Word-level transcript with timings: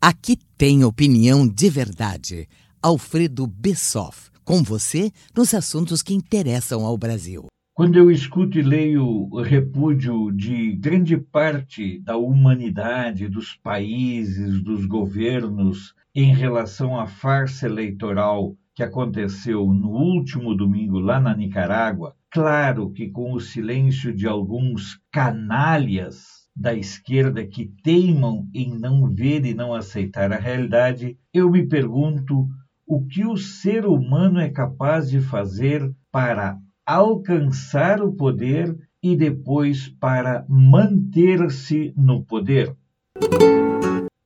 Aqui 0.00 0.36
tem 0.56 0.84
opinião 0.84 1.46
de 1.46 1.68
verdade. 1.68 2.48
Alfredo 2.82 3.46
Bessoff, 3.46 4.30
com 4.44 4.62
você 4.62 5.10
nos 5.36 5.52
assuntos 5.52 6.02
que 6.02 6.14
interessam 6.14 6.84
ao 6.86 6.96
Brasil. 6.96 7.46
Quando 7.74 7.96
eu 7.96 8.10
escuto 8.10 8.58
e 8.58 8.62
leio 8.62 9.28
o 9.30 9.40
repúdio 9.40 10.32
de 10.32 10.72
grande 10.72 11.16
parte 11.16 12.00
da 12.00 12.16
humanidade, 12.16 13.28
dos 13.28 13.54
países, 13.54 14.62
dos 14.62 14.84
governos, 14.84 15.94
em 16.14 16.34
relação 16.34 16.98
à 16.98 17.06
farsa 17.06 17.66
eleitoral 17.66 18.56
que 18.74 18.82
aconteceu 18.82 19.66
no 19.72 19.90
último 19.90 20.54
domingo 20.54 20.98
lá 20.98 21.20
na 21.20 21.36
Nicarágua, 21.36 22.16
claro 22.30 22.90
que 22.90 23.08
com 23.08 23.32
o 23.32 23.40
silêncio 23.40 24.14
de 24.14 24.26
alguns 24.26 25.00
canalhas 25.12 26.37
da 26.58 26.74
esquerda 26.74 27.46
que 27.46 27.72
teimam 27.84 28.48
em 28.52 28.76
não 28.76 29.08
ver 29.08 29.44
e 29.44 29.54
não 29.54 29.72
aceitar 29.72 30.32
a 30.32 30.36
realidade, 30.36 31.16
eu 31.32 31.48
me 31.48 31.64
pergunto 31.64 32.48
o 32.84 33.06
que 33.06 33.24
o 33.24 33.36
ser 33.36 33.86
humano 33.86 34.40
é 34.40 34.50
capaz 34.50 35.08
de 35.08 35.20
fazer 35.20 35.94
para 36.10 36.58
alcançar 36.84 38.02
o 38.02 38.12
poder 38.12 38.76
e 39.00 39.14
depois 39.14 39.88
para 39.88 40.44
manter-se 40.48 41.94
no 41.96 42.24
poder. 42.24 42.74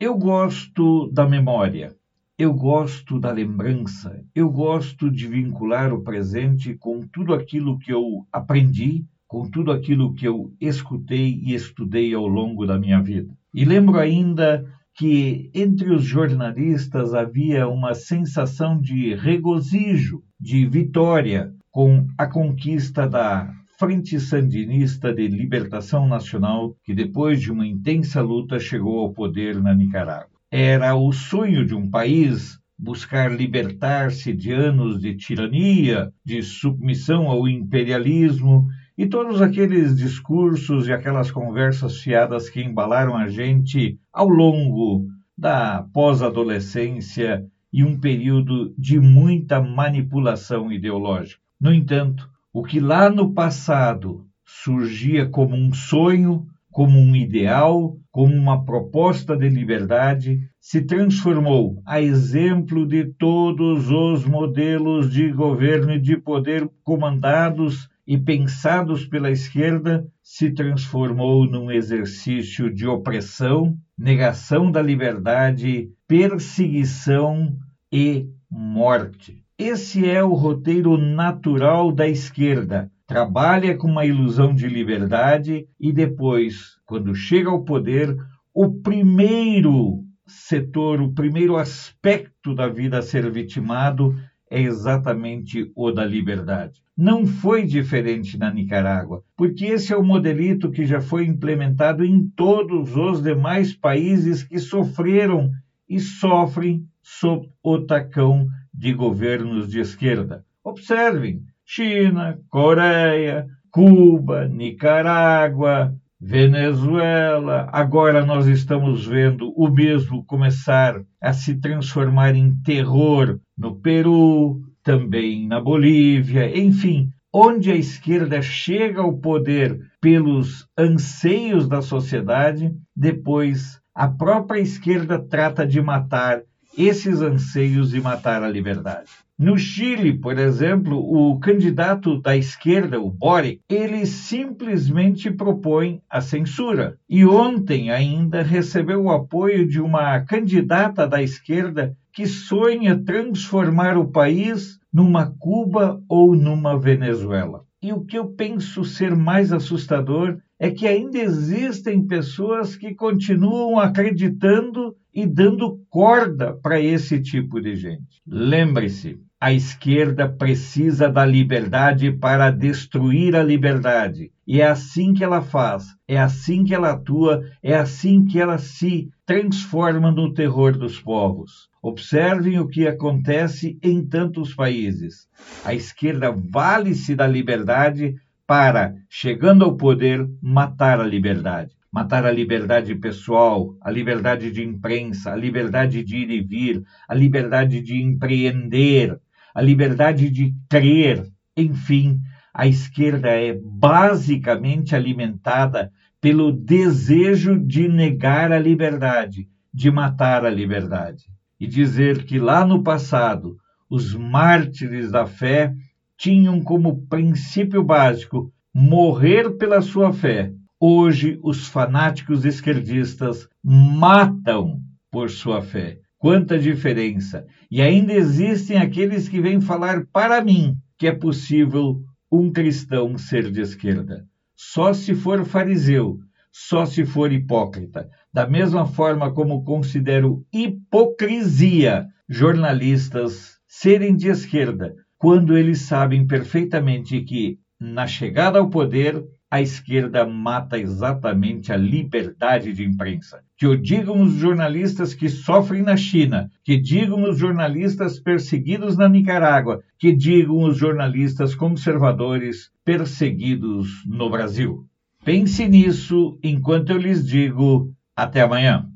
Eu 0.00 0.16
gosto 0.16 1.10
da 1.12 1.28
memória, 1.28 1.94
eu 2.38 2.54
gosto 2.54 3.20
da 3.20 3.30
lembrança, 3.30 4.24
eu 4.34 4.48
gosto 4.50 5.10
de 5.10 5.26
vincular 5.26 5.92
o 5.92 6.02
presente 6.02 6.74
com 6.74 7.00
tudo 7.00 7.34
aquilo 7.34 7.78
que 7.78 7.92
eu 7.92 8.26
aprendi, 8.32 9.04
com 9.34 9.50
tudo 9.50 9.72
aquilo 9.72 10.14
que 10.14 10.28
eu 10.28 10.52
escutei 10.60 11.40
e 11.42 11.54
estudei 11.54 12.14
ao 12.14 12.28
longo 12.28 12.64
da 12.64 12.78
minha 12.78 13.02
vida. 13.02 13.34
E 13.52 13.64
lembro 13.64 13.98
ainda 13.98 14.64
que 14.96 15.50
entre 15.52 15.92
os 15.92 16.04
jornalistas 16.04 17.12
havia 17.14 17.66
uma 17.66 17.94
sensação 17.94 18.80
de 18.80 19.12
regozijo, 19.16 20.22
de 20.38 20.64
vitória, 20.66 21.52
com 21.72 22.06
a 22.16 22.28
conquista 22.28 23.08
da 23.08 23.52
Frente 23.76 24.20
Sandinista 24.20 25.12
de 25.12 25.26
Libertação 25.26 26.06
Nacional, 26.06 26.76
que 26.84 26.94
depois 26.94 27.40
de 27.40 27.50
uma 27.50 27.66
intensa 27.66 28.22
luta 28.22 28.60
chegou 28.60 29.00
ao 29.00 29.12
poder 29.12 29.60
na 29.60 29.74
Nicarágua. 29.74 30.30
Era 30.48 30.94
o 30.94 31.10
sonho 31.10 31.66
de 31.66 31.74
um 31.74 31.90
país 31.90 32.56
buscar 32.78 33.32
libertar-se 33.32 34.32
de 34.32 34.52
anos 34.52 35.00
de 35.00 35.16
tirania, 35.16 36.12
de 36.24 36.40
submissão 36.40 37.28
ao 37.28 37.48
imperialismo 37.48 38.68
e 38.96 39.06
todos 39.06 39.42
aqueles 39.42 39.96
discursos 39.96 40.86
e 40.86 40.92
aquelas 40.92 41.30
conversas 41.30 41.98
fiadas 41.98 42.48
que 42.48 42.62
embalaram 42.62 43.16
a 43.16 43.28
gente 43.28 43.98
ao 44.12 44.28
longo 44.28 45.06
da 45.36 45.84
pós-adolescência 45.92 47.44
e 47.72 47.82
um 47.82 47.98
período 47.98 48.72
de 48.78 49.00
muita 49.00 49.60
manipulação 49.60 50.70
ideológica. 50.70 51.42
No 51.60 51.72
entanto, 51.72 52.30
o 52.52 52.62
que 52.62 52.78
lá 52.78 53.10
no 53.10 53.34
passado 53.34 54.26
surgia 54.44 55.28
como 55.28 55.56
um 55.56 55.72
sonho, 55.72 56.46
como 56.70 56.96
um 56.96 57.16
ideal, 57.16 57.96
como 58.12 58.32
uma 58.32 58.64
proposta 58.64 59.36
de 59.36 59.48
liberdade, 59.48 60.40
se 60.60 60.82
transformou, 60.82 61.82
a 61.84 62.00
exemplo 62.00 62.86
de 62.86 63.06
todos 63.18 63.90
os 63.90 64.24
modelos 64.24 65.10
de 65.10 65.32
governo 65.32 65.94
e 65.94 66.00
de 66.00 66.16
poder 66.16 66.70
comandados 66.84 67.88
e 68.06 68.18
pensados 68.18 69.06
pela 69.06 69.30
esquerda, 69.30 70.06
se 70.22 70.50
transformou 70.50 71.46
num 71.46 71.70
exercício 71.70 72.72
de 72.72 72.86
opressão, 72.86 73.76
negação 73.96 74.70
da 74.70 74.82
liberdade, 74.82 75.90
perseguição 76.06 77.56
e 77.92 78.26
morte. 78.50 79.42
Esse 79.58 80.08
é 80.08 80.22
o 80.22 80.34
roteiro 80.34 80.98
natural 80.98 81.92
da 81.92 82.08
esquerda. 82.08 82.90
Trabalha 83.06 83.76
com 83.76 83.88
uma 83.88 84.04
ilusão 84.04 84.54
de 84.54 84.66
liberdade 84.66 85.66
e 85.78 85.92
depois, 85.92 86.76
quando 86.84 87.14
chega 87.14 87.50
ao 87.50 87.64
poder, 87.64 88.16
o 88.52 88.80
primeiro 88.80 90.04
setor, 90.26 91.00
o 91.00 91.12
primeiro 91.12 91.56
aspecto 91.56 92.54
da 92.54 92.68
vida 92.68 92.98
a 92.98 93.02
ser 93.02 93.30
vitimado 93.30 94.14
é 94.50 94.60
exatamente 94.60 95.70
o 95.74 95.90
da 95.90 96.04
liberdade. 96.04 96.82
Não 96.96 97.26
foi 97.26 97.64
diferente 97.64 98.38
na 98.38 98.52
Nicarágua, 98.52 99.22
porque 99.36 99.66
esse 99.66 99.92
é 99.92 99.96
o 99.96 100.04
modelito 100.04 100.70
que 100.70 100.84
já 100.84 101.00
foi 101.00 101.26
implementado 101.26 102.04
em 102.04 102.28
todos 102.36 102.96
os 102.96 103.22
demais 103.22 103.74
países 103.74 104.42
que 104.42 104.58
sofreram 104.58 105.50
e 105.88 105.98
sofrem 105.98 106.84
sob 107.02 107.48
o 107.62 107.80
tacão 107.80 108.46
de 108.72 108.92
governos 108.92 109.70
de 109.70 109.80
esquerda. 109.80 110.44
Observem: 110.62 111.42
China, 111.64 112.38
Coreia, 112.48 113.46
Cuba, 113.70 114.46
Nicarágua, 114.46 115.94
Venezuela. 116.20 117.68
Agora 117.72 118.24
nós 118.24 118.46
estamos 118.46 119.04
vendo 119.04 119.52
o 119.56 119.68
mesmo 119.68 120.24
começar 120.24 121.02
a 121.20 121.32
se 121.32 121.60
transformar 121.60 122.34
em 122.34 122.56
terror 122.62 123.38
no 123.56 123.76
Peru, 123.76 124.60
também 124.82 125.46
na 125.46 125.60
Bolívia, 125.60 126.56
enfim, 126.56 127.10
onde 127.32 127.70
a 127.70 127.76
esquerda 127.76 128.40
chega 128.42 129.00
ao 129.00 129.12
poder 129.14 129.90
pelos 130.00 130.68
anseios 130.76 131.66
da 131.66 131.82
sociedade, 131.82 132.72
depois 132.94 133.80
a 133.94 134.06
própria 134.06 134.60
esquerda 134.60 135.18
trata 135.18 135.66
de 135.66 135.80
matar 135.80 136.42
esses 136.76 137.20
anseios 137.20 137.94
e 137.94 138.00
matar 138.00 138.42
a 138.42 138.48
liberdade. 138.48 139.10
No 139.36 139.58
Chile, 139.58 140.16
por 140.16 140.38
exemplo, 140.38 140.96
o 140.96 141.40
candidato 141.40 142.20
da 142.20 142.36
esquerda, 142.36 143.00
o 143.00 143.10
Boric, 143.10 143.60
ele 143.68 144.06
simplesmente 144.06 145.28
propõe 145.28 146.00
a 146.08 146.20
censura. 146.20 146.96
E 147.10 147.26
ontem 147.26 147.90
ainda 147.90 148.42
recebeu 148.42 149.02
o 149.02 149.10
apoio 149.10 149.66
de 149.66 149.80
uma 149.80 150.20
candidata 150.20 151.04
da 151.04 151.20
esquerda 151.20 151.96
que 152.12 152.26
sonha 152.28 152.96
transformar 152.96 153.98
o 153.98 154.12
país 154.12 154.78
numa 154.92 155.34
Cuba 155.36 156.00
ou 156.08 156.36
numa 156.36 156.78
Venezuela. 156.78 157.63
E 157.84 157.92
o 157.92 158.02
que 158.02 158.16
eu 158.16 158.28
penso 158.32 158.82
ser 158.82 159.14
mais 159.14 159.52
assustador 159.52 160.38
é 160.58 160.70
que 160.70 160.88
ainda 160.88 161.18
existem 161.18 162.06
pessoas 162.06 162.74
que 162.76 162.94
continuam 162.94 163.78
acreditando 163.78 164.96
e 165.12 165.26
dando 165.26 165.84
corda 165.90 166.54
para 166.62 166.80
esse 166.80 167.20
tipo 167.20 167.60
de 167.60 167.76
gente. 167.76 168.22
Lembre-se, 168.26 169.20
a 169.44 169.52
esquerda 169.52 170.26
precisa 170.26 171.06
da 171.06 171.22
liberdade 171.22 172.10
para 172.10 172.50
destruir 172.50 173.36
a 173.36 173.42
liberdade. 173.42 174.32
E 174.46 174.62
é 174.62 174.66
assim 174.66 175.12
que 175.12 175.22
ela 175.22 175.42
faz, 175.42 175.84
é 176.08 176.18
assim 176.18 176.64
que 176.64 176.74
ela 176.74 176.92
atua, 176.92 177.42
é 177.62 177.76
assim 177.76 178.24
que 178.24 178.40
ela 178.40 178.56
se 178.56 179.10
transforma 179.26 180.10
no 180.10 180.32
terror 180.32 180.78
dos 180.78 180.98
povos. 180.98 181.68
Observem 181.82 182.58
o 182.58 182.66
que 182.66 182.88
acontece 182.88 183.78
em 183.82 184.02
tantos 184.02 184.54
países. 184.54 185.28
A 185.62 185.74
esquerda 185.74 186.32
vale-se 186.32 187.14
da 187.14 187.26
liberdade 187.26 188.14
para, 188.46 188.94
chegando 189.10 189.62
ao 189.62 189.76
poder, 189.76 190.26
matar 190.40 190.98
a 190.98 191.06
liberdade. 191.06 191.74
Matar 191.92 192.24
a 192.24 192.32
liberdade 192.32 192.94
pessoal, 192.94 193.76
a 193.80 193.90
liberdade 193.90 194.50
de 194.50 194.64
imprensa, 194.64 195.32
a 195.32 195.36
liberdade 195.36 196.02
de 196.02 196.16
ir 196.16 196.30
e 196.30 196.40
vir, 196.40 196.82
a 197.06 197.14
liberdade 197.14 197.82
de 197.82 198.02
empreender, 198.02 199.20
a 199.54 199.62
liberdade 199.62 200.28
de 200.28 200.52
crer. 200.68 201.30
Enfim, 201.56 202.20
a 202.52 202.66
esquerda 202.66 203.28
é 203.28 203.56
basicamente 203.62 204.94
alimentada 204.94 205.92
pelo 206.20 206.50
desejo 206.50 207.58
de 207.58 207.86
negar 207.86 208.50
a 208.50 208.58
liberdade, 208.58 209.48
de 209.72 209.90
matar 209.90 210.44
a 210.44 210.50
liberdade. 210.50 211.26
E 211.60 211.66
dizer 211.66 212.24
que 212.24 212.38
lá 212.38 212.64
no 212.64 212.82
passado 212.82 213.56
os 213.88 214.14
mártires 214.14 215.10
da 215.10 215.26
fé 215.26 215.72
tinham 216.16 216.60
como 216.60 217.06
princípio 217.06 217.82
básico 217.82 218.52
morrer 218.72 219.50
pela 219.56 219.80
sua 219.80 220.12
fé. 220.12 220.52
Hoje, 220.80 221.38
os 221.42 221.68
fanáticos 221.68 222.44
esquerdistas 222.44 223.48
matam 223.62 224.80
por 225.10 225.30
sua 225.30 225.62
fé. 225.62 225.98
Quanta 226.24 226.58
diferença! 226.58 227.46
E 227.70 227.82
ainda 227.82 228.14
existem 228.14 228.78
aqueles 228.78 229.28
que 229.28 229.42
vêm 229.42 229.60
falar 229.60 230.06
para 230.06 230.42
mim 230.42 230.74
que 230.96 231.06
é 231.06 231.12
possível 231.12 232.00
um 232.32 232.50
cristão 232.50 233.18
ser 233.18 233.50
de 233.50 233.60
esquerda. 233.60 234.24
Só 234.56 234.94
se 234.94 235.14
for 235.14 235.44
fariseu, 235.44 236.18
só 236.50 236.86
se 236.86 237.04
for 237.04 237.30
hipócrita. 237.30 238.08
Da 238.32 238.48
mesma 238.48 238.86
forma 238.86 239.34
como 239.34 239.64
considero 239.64 240.42
hipocrisia 240.50 242.06
jornalistas 242.26 243.58
serem 243.68 244.16
de 244.16 244.28
esquerda, 244.28 244.94
quando 245.18 245.54
eles 245.54 245.80
sabem 245.82 246.26
perfeitamente 246.26 247.20
que, 247.20 247.58
na 247.78 248.06
chegada 248.06 248.58
ao 248.58 248.70
poder, 248.70 249.22
a 249.50 249.60
esquerda 249.60 250.26
mata 250.26 250.78
exatamente 250.78 251.70
a 251.70 251.76
liberdade 251.76 252.72
de 252.72 252.82
imprensa. 252.82 253.42
Que 253.64 253.78
digam 253.78 254.20
os 254.20 254.34
jornalistas 254.34 255.14
que 255.14 255.26
sofrem 255.26 255.80
na 255.80 255.96
China, 255.96 256.50
que 256.62 256.76
digam 256.76 257.22
os 257.22 257.38
jornalistas 257.38 258.20
perseguidos 258.20 258.94
na 258.94 259.08
Nicarágua, 259.08 259.82
que 259.98 260.12
digam 260.14 260.64
os 260.64 260.76
jornalistas 260.76 261.54
conservadores 261.54 262.70
perseguidos 262.84 263.88
no 264.04 264.28
Brasil. 264.28 264.86
Pense 265.24 265.66
nisso 265.66 266.38
enquanto 266.42 266.90
eu 266.90 266.98
lhes 266.98 267.26
digo 267.26 267.90
até 268.14 268.42
amanhã. 268.42 268.86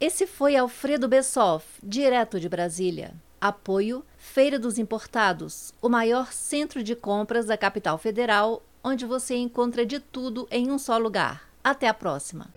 Esse 0.00 0.26
foi 0.26 0.56
Alfredo 0.56 1.06
Bessoff, 1.06 1.64
direto 1.80 2.40
de 2.40 2.48
Brasília. 2.48 3.12
Apoio 3.40 4.04
Feira 4.18 4.58
dos 4.58 4.76
Importados, 4.76 5.72
o 5.80 5.88
maior 5.88 6.32
centro 6.32 6.82
de 6.82 6.96
compras 6.96 7.46
da 7.46 7.56
capital 7.56 7.96
federal, 7.96 8.60
onde 8.82 9.06
você 9.06 9.36
encontra 9.36 9.86
de 9.86 10.00
tudo 10.00 10.48
em 10.50 10.68
um 10.68 10.80
só 10.80 10.98
lugar. 10.98 11.49
Até 11.62 11.88
a 11.88 11.94
próxima! 11.94 12.48